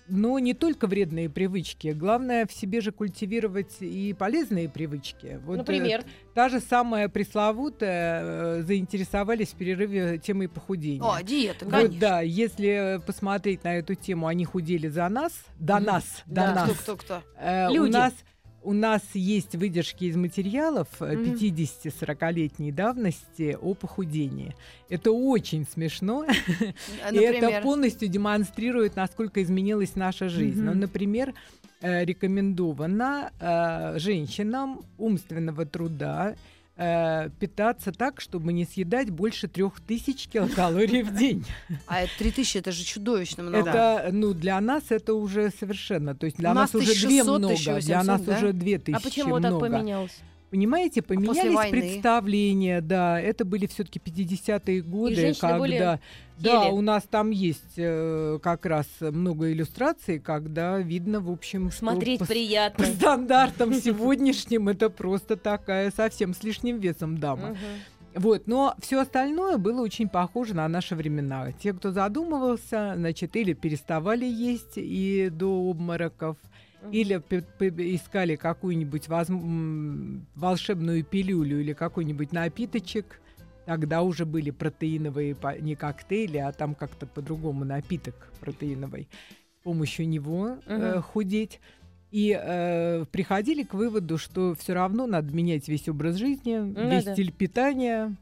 [0.07, 1.87] Но не только вредные привычки.
[1.89, 5.39] Главное в себе же культивировать и полезные привычки.
[5.43, 8.21] Вот, э, Например, та же самая пресловутая
[8.59, 11.01] э, заинтересовались в перерыве темой похудения.
[11.03, 11.99] О, диета, Вот, конечно.
[11.99, 16.53] да, если посмотреть на эту тему, они худели за нас, до нас, до Да.
[16.55, 16.69] нас.
[16.71, 17.23] Кто, кто, кто?
[17.39, 17.93] Э, У Люди.
[17.93, 18.13] нас
[18.65, 21.35] у нас есть выдержки из материалов э, Мгм.
[21.35, 24.55] 50-40-летней давности о похудении.
[24.89, 26.25] Это очень смешно,
[27.11, 30.61] и это полностью демонстрирует, насколько изменилась наша жизнь.
[30.61, 31.33] Ну, например,
[31.81, 36.35] э, рекомендовано э, женщинам умственного труда
[36.77, 41.45] э, питаться так, чтобы не съедать больше трех тысяч килокалорий в день.
[41.87, 43.69] А это 3000, это же чудовищно много.
[43.69, 47.39] Это, ну, для нас это уже совершенно, то есть для нас, нас уже две 1600,
[47.39, 48.37] много, 1800, для нас да?
[48.37, 49.69] уже две тысячи а почему так много.
[49.69, 50.19] поменялось?
[50.55, 51.71] Понимаете, поменялись войны?
[51.71, 55.57] представления, да, это были все-таки 50-е годы, когда...
[55.57, 55.99] более
[56.39, 61.79] Да, у нас там есть э, как раз много иллюстраций, когда видно, в общем, что
[61.79, 62.85] Смотреть по, приятно.
[62.85, 67.57] по стандартам сегодняшним это просто такая совсем с лишним весом дама.
[68.13, 71.51] Вот, но все остальное было очень похоже на наши времена.
[71.51, 76.37] Те, кто задумывался, значит, или переставали есть и до обмороков,
[76.91, 77.15] Или
[77.95, 83.19] искали какую-нибудь м, волшебную пилюлю или какой-нибудь напиточек,
[83.65, 89.07] Тогда уже были протеиновые, не коктейли, а там как-то по-другому напиток протеиновый.
[89.59, 91.01] С помощью него э, Мгм.
[91.01, 91.59] худеть.
[92.11, 97.05] И э, приходили к выводу, что все равно надо менять весь образ жизни, Ну весь
[97.05, 97.13] да.
[97.13, 98.15] стиль питания.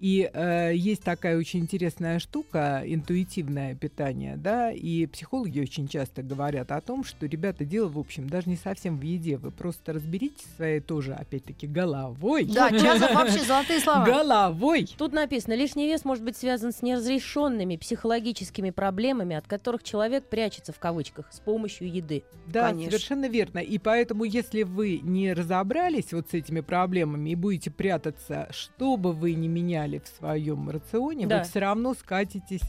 [0.00, 6.72] И э, есть такая очень интересная штука, интуитивное питание, да, и психологи очень часто говорят
[6.72, 10.46] о том, что, ребята, дело, в общем, даже не совсем в еде, вы просто разберитесь
[10.56, 12.44] своей тоже, опять-таки, головой.
[12.44, 14.04] Да, Чазов вообще золотые слова.
[14.04, 14.88] Головой.
[14.98, 20.72] Тут написано, лишний вес может быть связан с неразрешенными психологическими проблемами, от которых человек прячется
[20.72, 22.24] в кавычках с помощью еды.
[22.46, 22.90] Да, Конечно.
[22.90, 23.58] совершенно верно.
[23.60, 29.12] И поэтому, если вы не разобрались вот с этими проблемами и будете прятаться, что бы
[29.12, 31.38] вы ни меняли в своем рационе, Да.
[31.38, 32.62] вы все равно скатитесь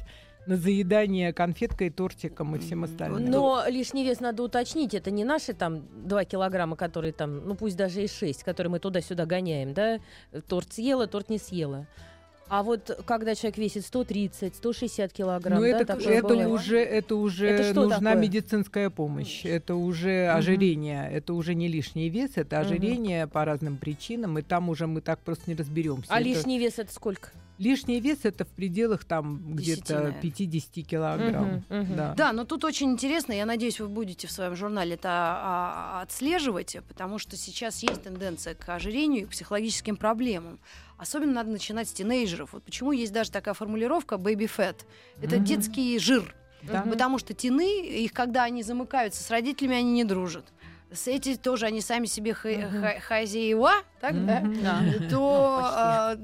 [0.48, 3.32] на заедание конфеткой, тортиком и всем остальным.
[3.32, 7.76] Но лишний вес надо уточнить, это не наши там 2 килограмма, которые там, ну пусть
[7.78, 10.00] даже и 6, которые мы туда-сюда гоняем, да,
[10.48, 11.88] торт съела, торт не съела.
[12.48, 16.48] А вот когда человек весит 130, 160 килограмм, Ну, да, это, такое это бывает.
[16.50, 18.16] уже, это уже Это нужна такое?
[18.16, 19.44] медицинская помощь.
[19.46, 21.10] Это уже ожирение.
[21.12, 24.38] Это уже не лишний вес, это ожирение по разным причинам.
[24.38, 26.08] И там уже мы так просто не разберемся.
[26.12, 27.30] А Это- лишний вес это сколько?
[27.58, 30.22] лишний вес это в пределах там где-то наверное.
[30.22, 31.64] 50 килограмм.
[31.70, 31.96] Мгм, мгм.
[31.96, 32.14] Да.
[32.18, 36.76] Да, но тут очень интересно, я надеюсь, вы будете в своем журнале это а, отслеживать,
[36.90, 40.60] потому что сейчас есть тенденция к ожирению и к психологическим проблемам.
[40.98, 42.54] Особенно надо начинать с тинейджеров.
[42.54, 44.78] Вот почему есть даже такая формулировка baby fat.
[45.22, 45.46] Это Мгм.
[45.46, 46.34] детский жир.
[46.64, 46.82] Да.
[46.82, 50.46] Потому что тины, их когда они замыкаются с родителями, они не дружат.
[50.92, 52.42] С эти тоже они сами себе Мгм.
[52.84, 54.40] хэ- хозяева, так, да?
[54.40, 54.64] Мгм.
[54.64, 54.82] Да.
[55.10, 56.16] то, Ну, а,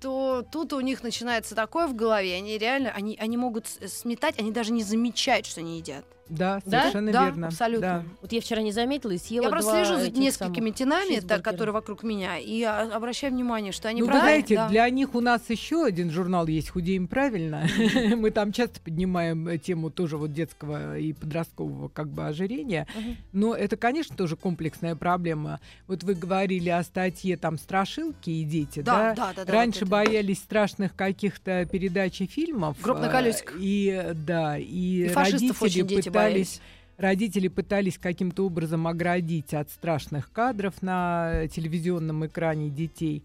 [0.00, 4.52] то тут у них начинается такое в голове, они реально, они, они могут сметать, они
[4.52, 6.04] даже не замечают, что они едят.
[6.30, 6.80] Да, Да?
[6.82, 7.46] совершенно да, верно.
[7.48, 7.80] абсолютно.
[7.80, 8.04] Да.
[8.22, 11.38] Вот я вчера не заметила и съела Я просто слежу за несколькими так, чизбургера.
[11.40, 14.68] которые вокруг меня, и а, обращаю внимание, что они Ну, вы правильно- знаете, да.
[14.68, 17.66] для них у нас еще один журнал есть «Худеем правильно».
[18.16, 22.86] Мы там часто поднимаем э, тему тоже вот детского и подросткового как бы ожирения.
[23.32, 25.60] Но это, конечно, тоже комплексная проблема.
[25.88, 29.14] Вот вы говорили о статье там «Страшилки и дети», да, да?
[29.14, 32.76] да, да, да, Раньше боялись страшных каких-то передач и фильмов.
[32.80, 33.56] Гроб на э, колесиках.
[33.58, 36.60] И, да, и, И фашистов родители очень дети пытались.
[36.96, 43.24] Родители пытались каким-то образом оградить от страшных кадров на телевизионном экране детей.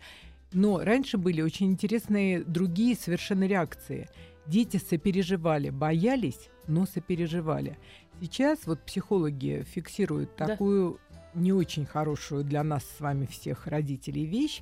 [0.54, 4.08] Но раньше были очень интересные другие совершенно реакции.
[4.48, 7.78] Дети сопереживали, боялись, но сопереживали.
[8.22, 10.48] Сейчас вот психологи фиксируют Да.
[10.48, 11.00] такую
[11.34, 14.62] не очень хорошую для нас с вами всех родителей вещь.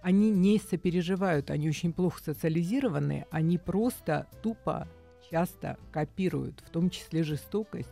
[0.00, 4.86] Они не сопереживают, они очень плохо социализированы, они просто тупо
[5.34, 7.88] часто копируют, в том числе жестокость,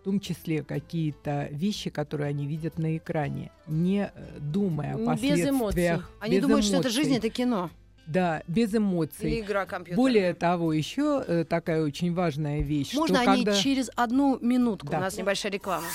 [0.00, 5.04] в том числе какие-то вещи, которые они видят на экране, не э, думая о Без
[5.06, 5.50] последствиях.
[5.50, 6.02] эмоций.
[6.20, 7.02] Они без думают, что это эмоций.
[7.02, 7.70] жизнь, это кино.
[8.06, 9.30] Да, без эмоций.
[9.30, 9.96] Или игра компьютера.
[9.96, 13.60] Более того, еще э, такая очень важная вещь, Можно что они когда...
[13.60, 14.88] через одну минутку?
[14.88, 14.96] Да.
[14.96, 15.86] У нас небольшая реклама.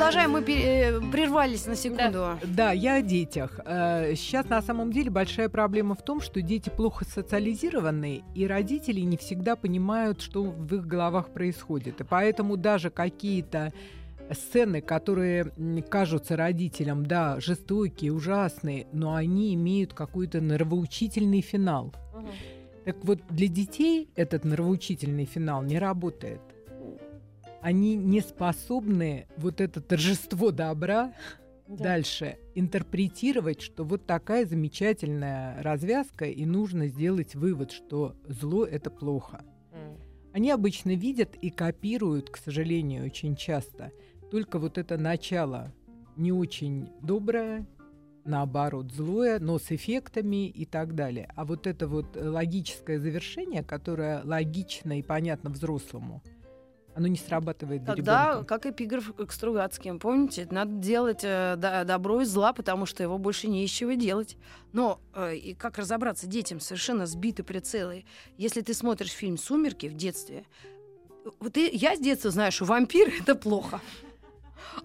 [0.00, 2.38] Продолжаем, мы э, прервались на секунду.
[2.42, 3.60] Да, я о детях.
[3.66, 9.00] Э, Сейчас на самом деле большая проблема в том, что дети плохо социализированы, и родители
[9.00, 12.00] не всегда понимают, что в их головах происходит.
[12.00, 13.74] И поэтому даже какие-то
[14.32, 15.52] сцены, которые
[15.90, 21.92] кажутся родителям, да, жестокие, ужасные, но они имеют какой-то нравоучительный финал.
[22.14, 22.28] Мгм.
[22.86, 26.40] Так вот, для детей этот нравоучительный финал не работает.
[27.60, 31.12] Они не способны вот это торжество добра
[31.68, 31.84] Да.
[31.84, 39.44] дальше интерпретировать, что вот такая замечательная развязка, и нужно сделать вывод, что зло это плохо.
[40.32, 43.92] Они обычно видят и копируют, к сожалению, очень часто
[44.30, 45.72] только вот это начало
[46.16, 47.66] не очень доброе,
[48.24, 51.30] наоборот, злое, но с эффектами и так далее.
[51.34, 56.22] А вот это вот логическое завершение, которое логично и понятно взрослому,
[56.94, 58.44] оно не срабатывает для Тогда, ребенка.
[58.46, 63.16] как эпиграф к Стругацким, помните, надо делать э, да- добро из зла, потому что его
[63.18, 64.36] больше не из чего делать.
[64.72, 68.04] Но э, и как разобраться детям совершенно сбиты прицелы?
[68.36, 70.44] Если ты смотришь фильм «Сумерки» в детстве,
[71.38, 73.80] вот и я с детства знаю, что вампиры— это плохо.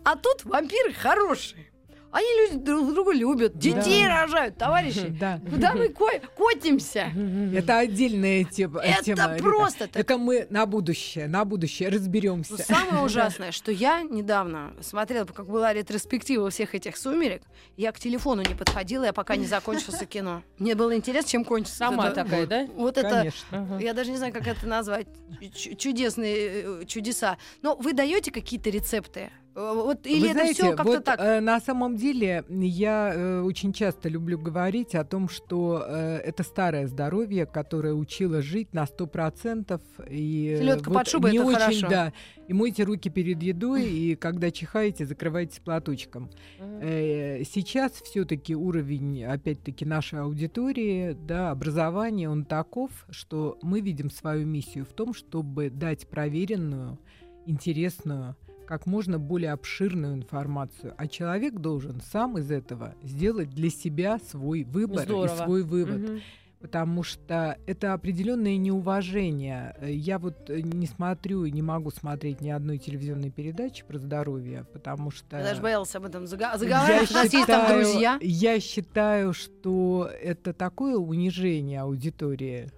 [0.03, 1.71] А тут вампиры хорошие.
[2.11, 5.07] Они люди друг друга любят, детей рожают, товарищи.
[5.19, 5.41] Да.
[5.49, 7.11] Куда мы ко- котимся?
[7.53, 8.79] Это отдельная тема.
[8.81, 9.97] Это тема, просто так.
[9.97, 12.57] Это мы на будущее, на будущее Ну, разберемся.
[12.57, 17.41] самое ужасное, что я недавно смотрела, как была ретроспектива всех этих сумерек,
[17.75, 20.41] я к телефону не подходила, я пока не закончился кино.
[20.57, 21.77] Мне было интересно, чем кончится.
[21.77, 22.67] Сама это- такая, да?
[22.75, 23.47] Вот это, Конечно.
[23.51, 23.79] Ага.
[23.83, 25.07] я даже не знаю, как это назвать,
[25.53, 27.37] Чу- чудесные э, чудеса.
[27.61, 29.31] Но вы даете какие-то рецепты?
[29.55, 31.17] Вот, или Вы это знаете, все как-то вот, так?
[31.17, 36.43] э, на самом деле я э, очень часто люблю говорить о том, что э, это
[36.43, 39.79] старое здоровье, которое учило жить на 100%.
[40.09, 41.87] И э, Селёдка под шубой не это очень, хорошо.
[41.89, 42.13] да.
[42.49, 46.29] И мойте руки перед едой, и когда чихаете, закрывайтесь платочком.
[46.59, 54.45] Э, Сейчас все-таки уровень, опять-таки, нашей аудитории, да, образования, он таков, что мы видим свою
[54.45, 56.99] миссию в том, чтобы дать проверенную,
[57.45, 60.93] интересную, как можно более обширную информацию.
[60.97, 65.33] А человек должен сам из этого сделать для себя свой выбор Здорово.
[65.33, 65.99] и свой вывод.
[66.01, 66.21] Мгм.
[66.61, 69.75] Потому что это определенное неуважение.
[69.83, 75.11] Я вот не смотрю и не могу смотреть ни одной телевизионной передачи про здоровье, потому
[75.11, 75.37] что...
[75.37, 77.11] Я даже боялась об этом заговаривать.
[77.11, 78.17] У нас есть там считаю- друзья.
[78.19, 82.71] Я считаю, что это такое унижение аудитории.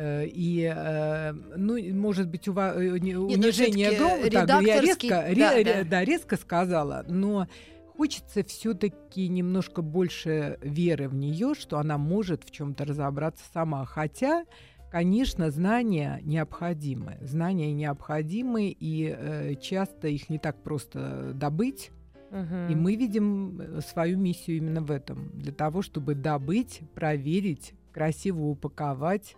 [0.00, 5.24] Э, И, э, ну, может быть, ува- э, ну, унижение всё-таки громко, так, я резко,
[5.28, 5.84] ре- да, ре- да.
[5.90, 7.48] да, резко сказала, но
[7.96, 13.84] хочется все-таки немножко больше веры в нее, что она может в чем-то разобраться сама.
[13.86, 14.44] Хотя,
[14.92, 17.16] конечно, знания необходимы.
[17.22, 21.90] Знания необходимы, и э, часто их не так просто добыть.
[22.30, 22.68] Мгм.
[22.70, 25.30] И мы видим свою миссию именно в этом.
[25.34, 29.34] Для того, чтобы добыть, проверить, красиво упаковать,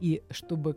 [0.00, 0.76] и чтобы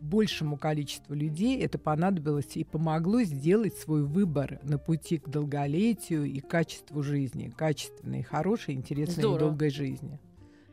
[0.00, 6.40] большему количеству людей это понадобилось и помогло сделать свой выбор на пути к долголетию и
[6.40, 9.36] качеству жизни, качественной, хорошей, интересной Здорово.
[9.36, 10.20] и долгой жизни.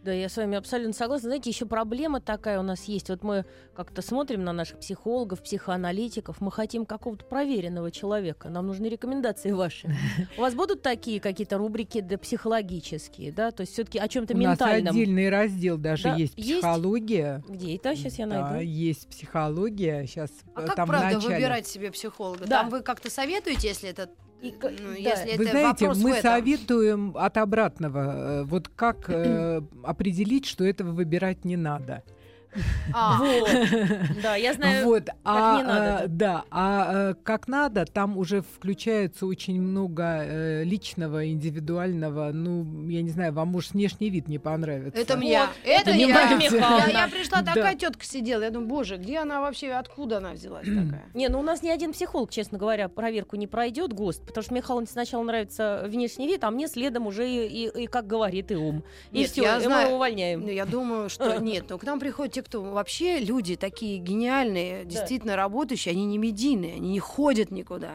[0.04, 1.28] Да, я с вами абсолютно согласна.
[1.30, 3.10] Знаете, еще проблема такая у нас есть.
[3.10, 6.40] Вот мы как-то смотрим на наших психологов, психоаналитиков.
[6.40, 8.48] Мы хотим какого-то проверенного человека.
[8.50, 9.94] Нам нужны рекомендации ваши.
[10.38, 13.52] У вас будут такие какие-то рубрики да, психологические, да?
[13.52, 14.96] То есть все-таки о чем-то У нас ментальном.
[14.96, 16.60] отдельный раздел даже Да, есть есть?
[16.62, 17.44] психология.
[17.50, 17.76] Где?
[17.76, 18.66] Это сейчас я Да, найду.
[18.66, 20.06] есть психология.
[20.08, 21.36] Сейчас А как там в правда начале.
[21.36, 22.46] выбирать себе психолога?
[22.46, 22.62] Да.
[22.62, 24.10] Там вы как-то советуете, если это,
[24.42, 24.96] И ну, да.
[24.96, 26.22] если Вы это знаете, мы этом?
[26.22, 28.00] советуем от обратного.
[28.00, 32.04] э, Вот как э, определить, что этого выбирать не надо.
[32.94, 33.50] А, Вот.
[34.24, 34.86] Да, я знаю.
[34.86, 40.04] вот, а, не надо, э, да, а э, как надо, там уже включается очень много
[40.24, 42.32] э, личного, индивидуального.
[42.34, 45.00] Ну, я не знаю, вам может внешний вид не понравится.
[45.00, 45.40] это мне.
[45.42, 46.08] Вот, Это это я.
[46.08, 47.54] Я, я пришла, Да.
[47.54, 48.42] такая тетка сидела.
[48.44, 51.04] Я думаю, боже, где она вообще, откуда она взялась такая?
[51.14, 54.54] Не, ну у нас ни один психолог, честно говоря, проверку не пройдет, ГОСТ, потому что
[54.54, 58.56] Михаилу сначала нравится внешний вид, а мне следом уже и, и- и как говорит, и
[58.56, 58.84] ум.
[59.12, 59.86] И Нет, все, я мы знаю.
[59.88, 60.42] его увольняем.
[60.42, 61.66] Ну, я думаю, что нет.
[61.70, 66.76] Но к нам приходят те, кто вообще люди такие гениальные, действительно работающие, они не медийные,
[66.76, 67.92] они не ходят никуда.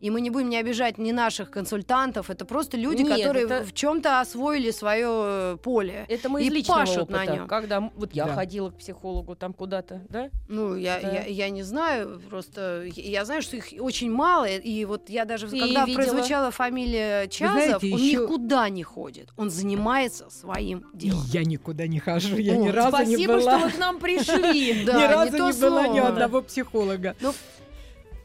[0.00, 3.64] И мы не будем не обижать ни наших консультантов, это просто люди, Нет, которые это-
[3.64, 6.04] в чем-то освоили свое поле.
[6.08, 7.36] Это мы И из личного пашут на опыта.
[7.36, 7.48] нём.
[7.48, 8.34] Когда м- вот я Да.
[8.34, 10.30] ходила к психологу там куда-то, да?
[10.48, 11.10] Ну, я, Да.
[11.10, 15.48] я, я не знаю, просто я знаю, что их очень мало, и вот я даже,
[15.48, 16.02] Ты когда видела?
[16.04, 21.22] прозвучала фамилия Чазов, знаете, он ещё- никуда не ходит, он занимается своим И делом.
[21.32, 23.58] я никуда не хожу, я О, ни разу не Спасибо, была.
[23.58, 24.84] что вы к нам пришли.
[24.86, 27.16] Да, ни разу не, была ни одного психолога.
[27.20, 27.32] Ну,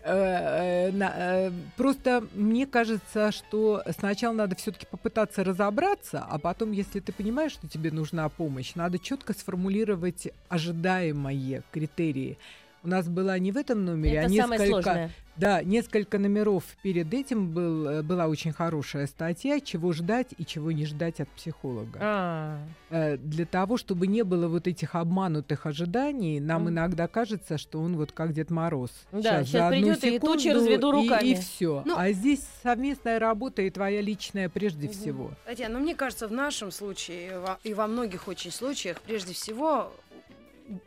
[0.05, 6.99] Э, э, э, Просто мне кажется, что сначала надо все-таки попытаться разобраться, а потом, если
[6.99, 12.37] ты понимаешь, что тебе нужна помощь, надо четко сформулировать ожидаемые критерии.
[12.83, 15.09] У нас была не в этом номере, а Это самое несколько, сложное.
[15.37, 20.69] да, несколько номеров перед этим был, э, была очень хорошая статья, чего ждать и чего
[20.73, 21.99] не ждать от психолога.
[22.01, 26.71] А, Э, Для того, чтобы не было вот этих обманутых ожиданий, нам Мгм.
[26.71, 28.91] иногда кажется, что он вот как Дед Мороз.
[29.13, 31.27] Да, за одну придёт и тучи разведу и- руками.
[31.29, 31.81] И, все.
[31.85, 34.93] Ну- а здесь совместная работа и твоя личная прежде Мгм.
[34.93, 35.31] всего.
[35.45, 39.33] Татьяна, ну мне кажется, в нашем случае и во- и во многих очень случаях, прежде
[39.33, 39.91] всего,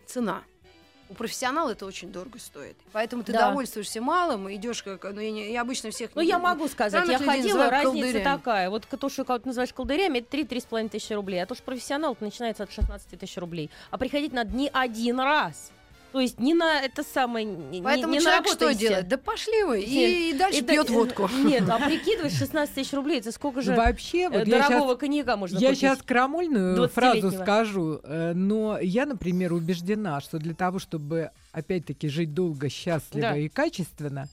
[0.07, 0.43] цена.
[1.09, 2.77] У профессионала это очень дорого стоит.
[2.93, 3.49] Поэтому ты Да.
[3.49, 5.05] довольствуешься малым и идешь как...
[5.05, 6.11] Ну, я, не- я обычно всех...
[6.15, 8.25] Ну, я могу сказать, я ходила, разница колдырями.
[8.25, 8.71] такая.
[8.71, 11.43] Вот то, что кого-то называешь колдырями, это 3-3,5 тысячи рублей.
[11.43, 13.71] А то, что профессионал, это начинается от 16 тысяч рублей.
[13.91, 15.71] А приходить надо не один раз.
[16.17, 17.45] То есть не на это самое...
[17.45, 19.07] Не, Поэтому не человек что делает?
[19.07, 19.83] Да пошли вы.
[19.83, 21.29] И, и дальше Это- пьет водку.
[21.45, 25.59] Нет, а прикидываешь, 16 тысяч рублей, это сколько же Вообще, э, вот дорогого коньяка можно
[25.59, 25.81] Я купить?
[25.81, 27.43] сейчас крамольную фразу 20-летнего.
[27.43, 33.37] скажу, э, но я, например, убеждена, что для того, чтобы опять-таки жить долго, счастливо Да.
[33.37, 34.29] и качественно,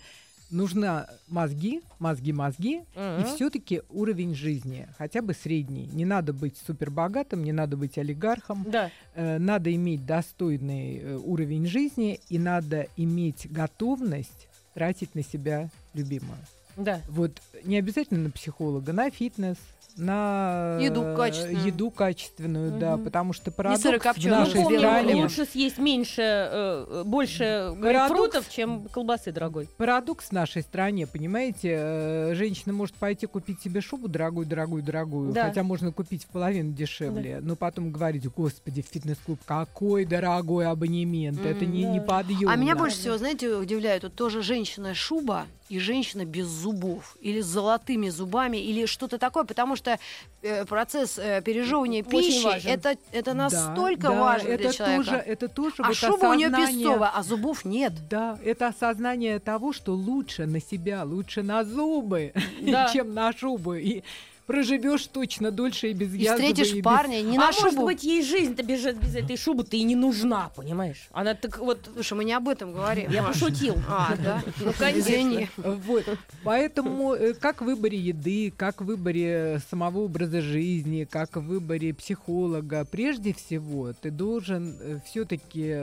[0.53, 3.21] нужна мозги, мозги, мозги, Мгм.
[3.21, 5.87] и все-таки уровень жизни, хотя бы средний.
[5.93, 8.89] Не надо быть супербогатым, не надо быть олигархом, Да.
[9.15, 16.37] э, надо иметь достойный э, уровень жизни и надо иметь готовность тратить на себя любимую.
[16.77, 17.01] Да.
[17.09, 17.31] Вот
[17.63, 19.57] не обязательно на психолога, на фитнес,
[19.95, 21.65] на Еду э, качественную.
[21.67, 23.03] еду качественную, да, Мгм.
[23.05, 24.39] потому что парадокс в сырокопченую.
[24.39, 28.07] нашей Ну, помню, стране, лучше съесть меньше, э, больше Парадокс.
[28.09, 29.69] фруктов, чем колбасы дорогой.
[29.77, 35.31] парадокс в нашей стране, понимаете, э, женщина может пойти купить себе шубу дорогую, дорогую, дорогую,
[35.31, 35.43] Да.
[35.49, 41.45] хотя можно купить в половину дешевле, но потом говорить, господи, в фитнес-клуб какой дорогой абонемент,
[41.45, 41.89] это не да.
[41.91, 42.51] неподъемно.
[42.51, 47.41] А меня больше всего, знаете, удивляет, вот тоже женщина шуба и женщина без зубов, или
[47.41, 49.97] с золотыми зубами, или что-то такое, потому что
[50.41, 52.69] э, процесс э, пережевывания пищи важен.
[52.69, 55.03] это, это Да, настолько да, важно это для человека.
[55.03, 57.93] Тоже, это тоже а вот шуба у нее осознание- песцовая, а зубов нет.
[58.09, 62.89] Да, это осознание того, что лучше на себя, лучше на зубы, Да.
[62.93, 63.73] чем на шубу.
[63.75, 64.03] И
[64.45, 67.61] проживешь точно дольше и без И язвы, встретишь и без- парня не а на может
[67.71, 67.85] шубу.
[67.85, 71.07] быть, ей жизнь-то без, без этой шубы-то и не нужна, понимаешь?
[71.11, 71.89] Она так вот...
[71.93, 73.09] Слушай, мы не об этом говорим.
[73.11, 73.75] Я пошутил.
[73.87, 74.43] А, да?
[74.59, 75.47] Ну, конечно.
[75.85, 76.05] Вот.
[76.43, 81.93] Поэтому э, как в выборе еды, как в выборе самого образа жизни, как в выборе
[81.93, 84.75] психолога, прежде всего ты должен
[85.05, 85.75] все-таки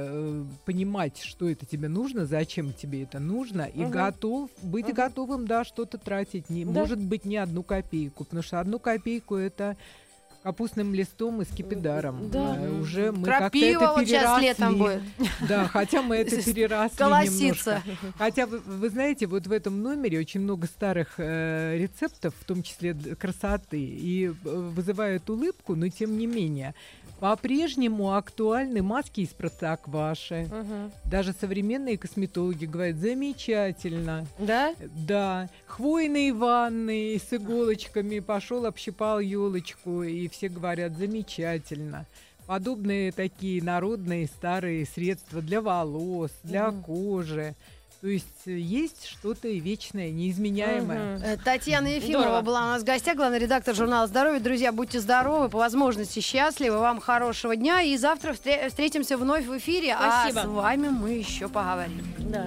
[0.65, 5.99] понимать, что это тебе нужно, зачем тебе это нужно, и готов быть готовым, да, что-то
[5.99, 6.51] тратить.
[6.51, 6.73] Не, Да.
[6.81, 9.77] Может быть, не одну копейку, потому что одну копейку это
[10.43, 12.31] капустным листом и скипидаром.
[12.31, 12.57] Да.
[12.57, 15.03] Э, Уже мы как-то это вот сейчас летом будет.
[15.49, 17.83] Да, хотя мы это переросли Колоситься.
[17.85, 18.19] немножко.
[18.19, 22.63] Хотя вы, вы знаете, вот в этом номере очень много старых э, рецептов, в том
[22.63, 26.75] числе красоты, и э, вызывают улыбку, но тем не менее.
[27.21, 30.49] По-прежнему актуальны маски из простокваши.
[30.51, 30.91] Мгм.
[31.05, 34.27] Даже современные косметологи говорят, замечательно.
[34.39, 34.75] Да?
[35.07, 42.07] Да, хвойные ванны с иголочками, пошел, общипал елочку, и все говорят, замечательно.
[42.47, 46.83] Подобные такие народные старые средства для волос, для Мгм.
[46.83, 47.55] кожи.
[48.01, 51.19] То есть э, есть что-то вечное, неизменяемое.
[51.23, 52.41] Э, Татьяна Ефимова Здорово.
[52.43, 54.41] была у нас в гостях, главный редактор журнала «Здоровье».
[54.41, 57.83] Друзья, будьте здоровы, по возможности счастливы, вам хорошего дня.
[57.83, 60.41] И завтра встре- встретимся вновь в эфире, Спасибо.
[60.41, 62.03] а с вами мы еще поговорим.
[62.19, 62.47] Да.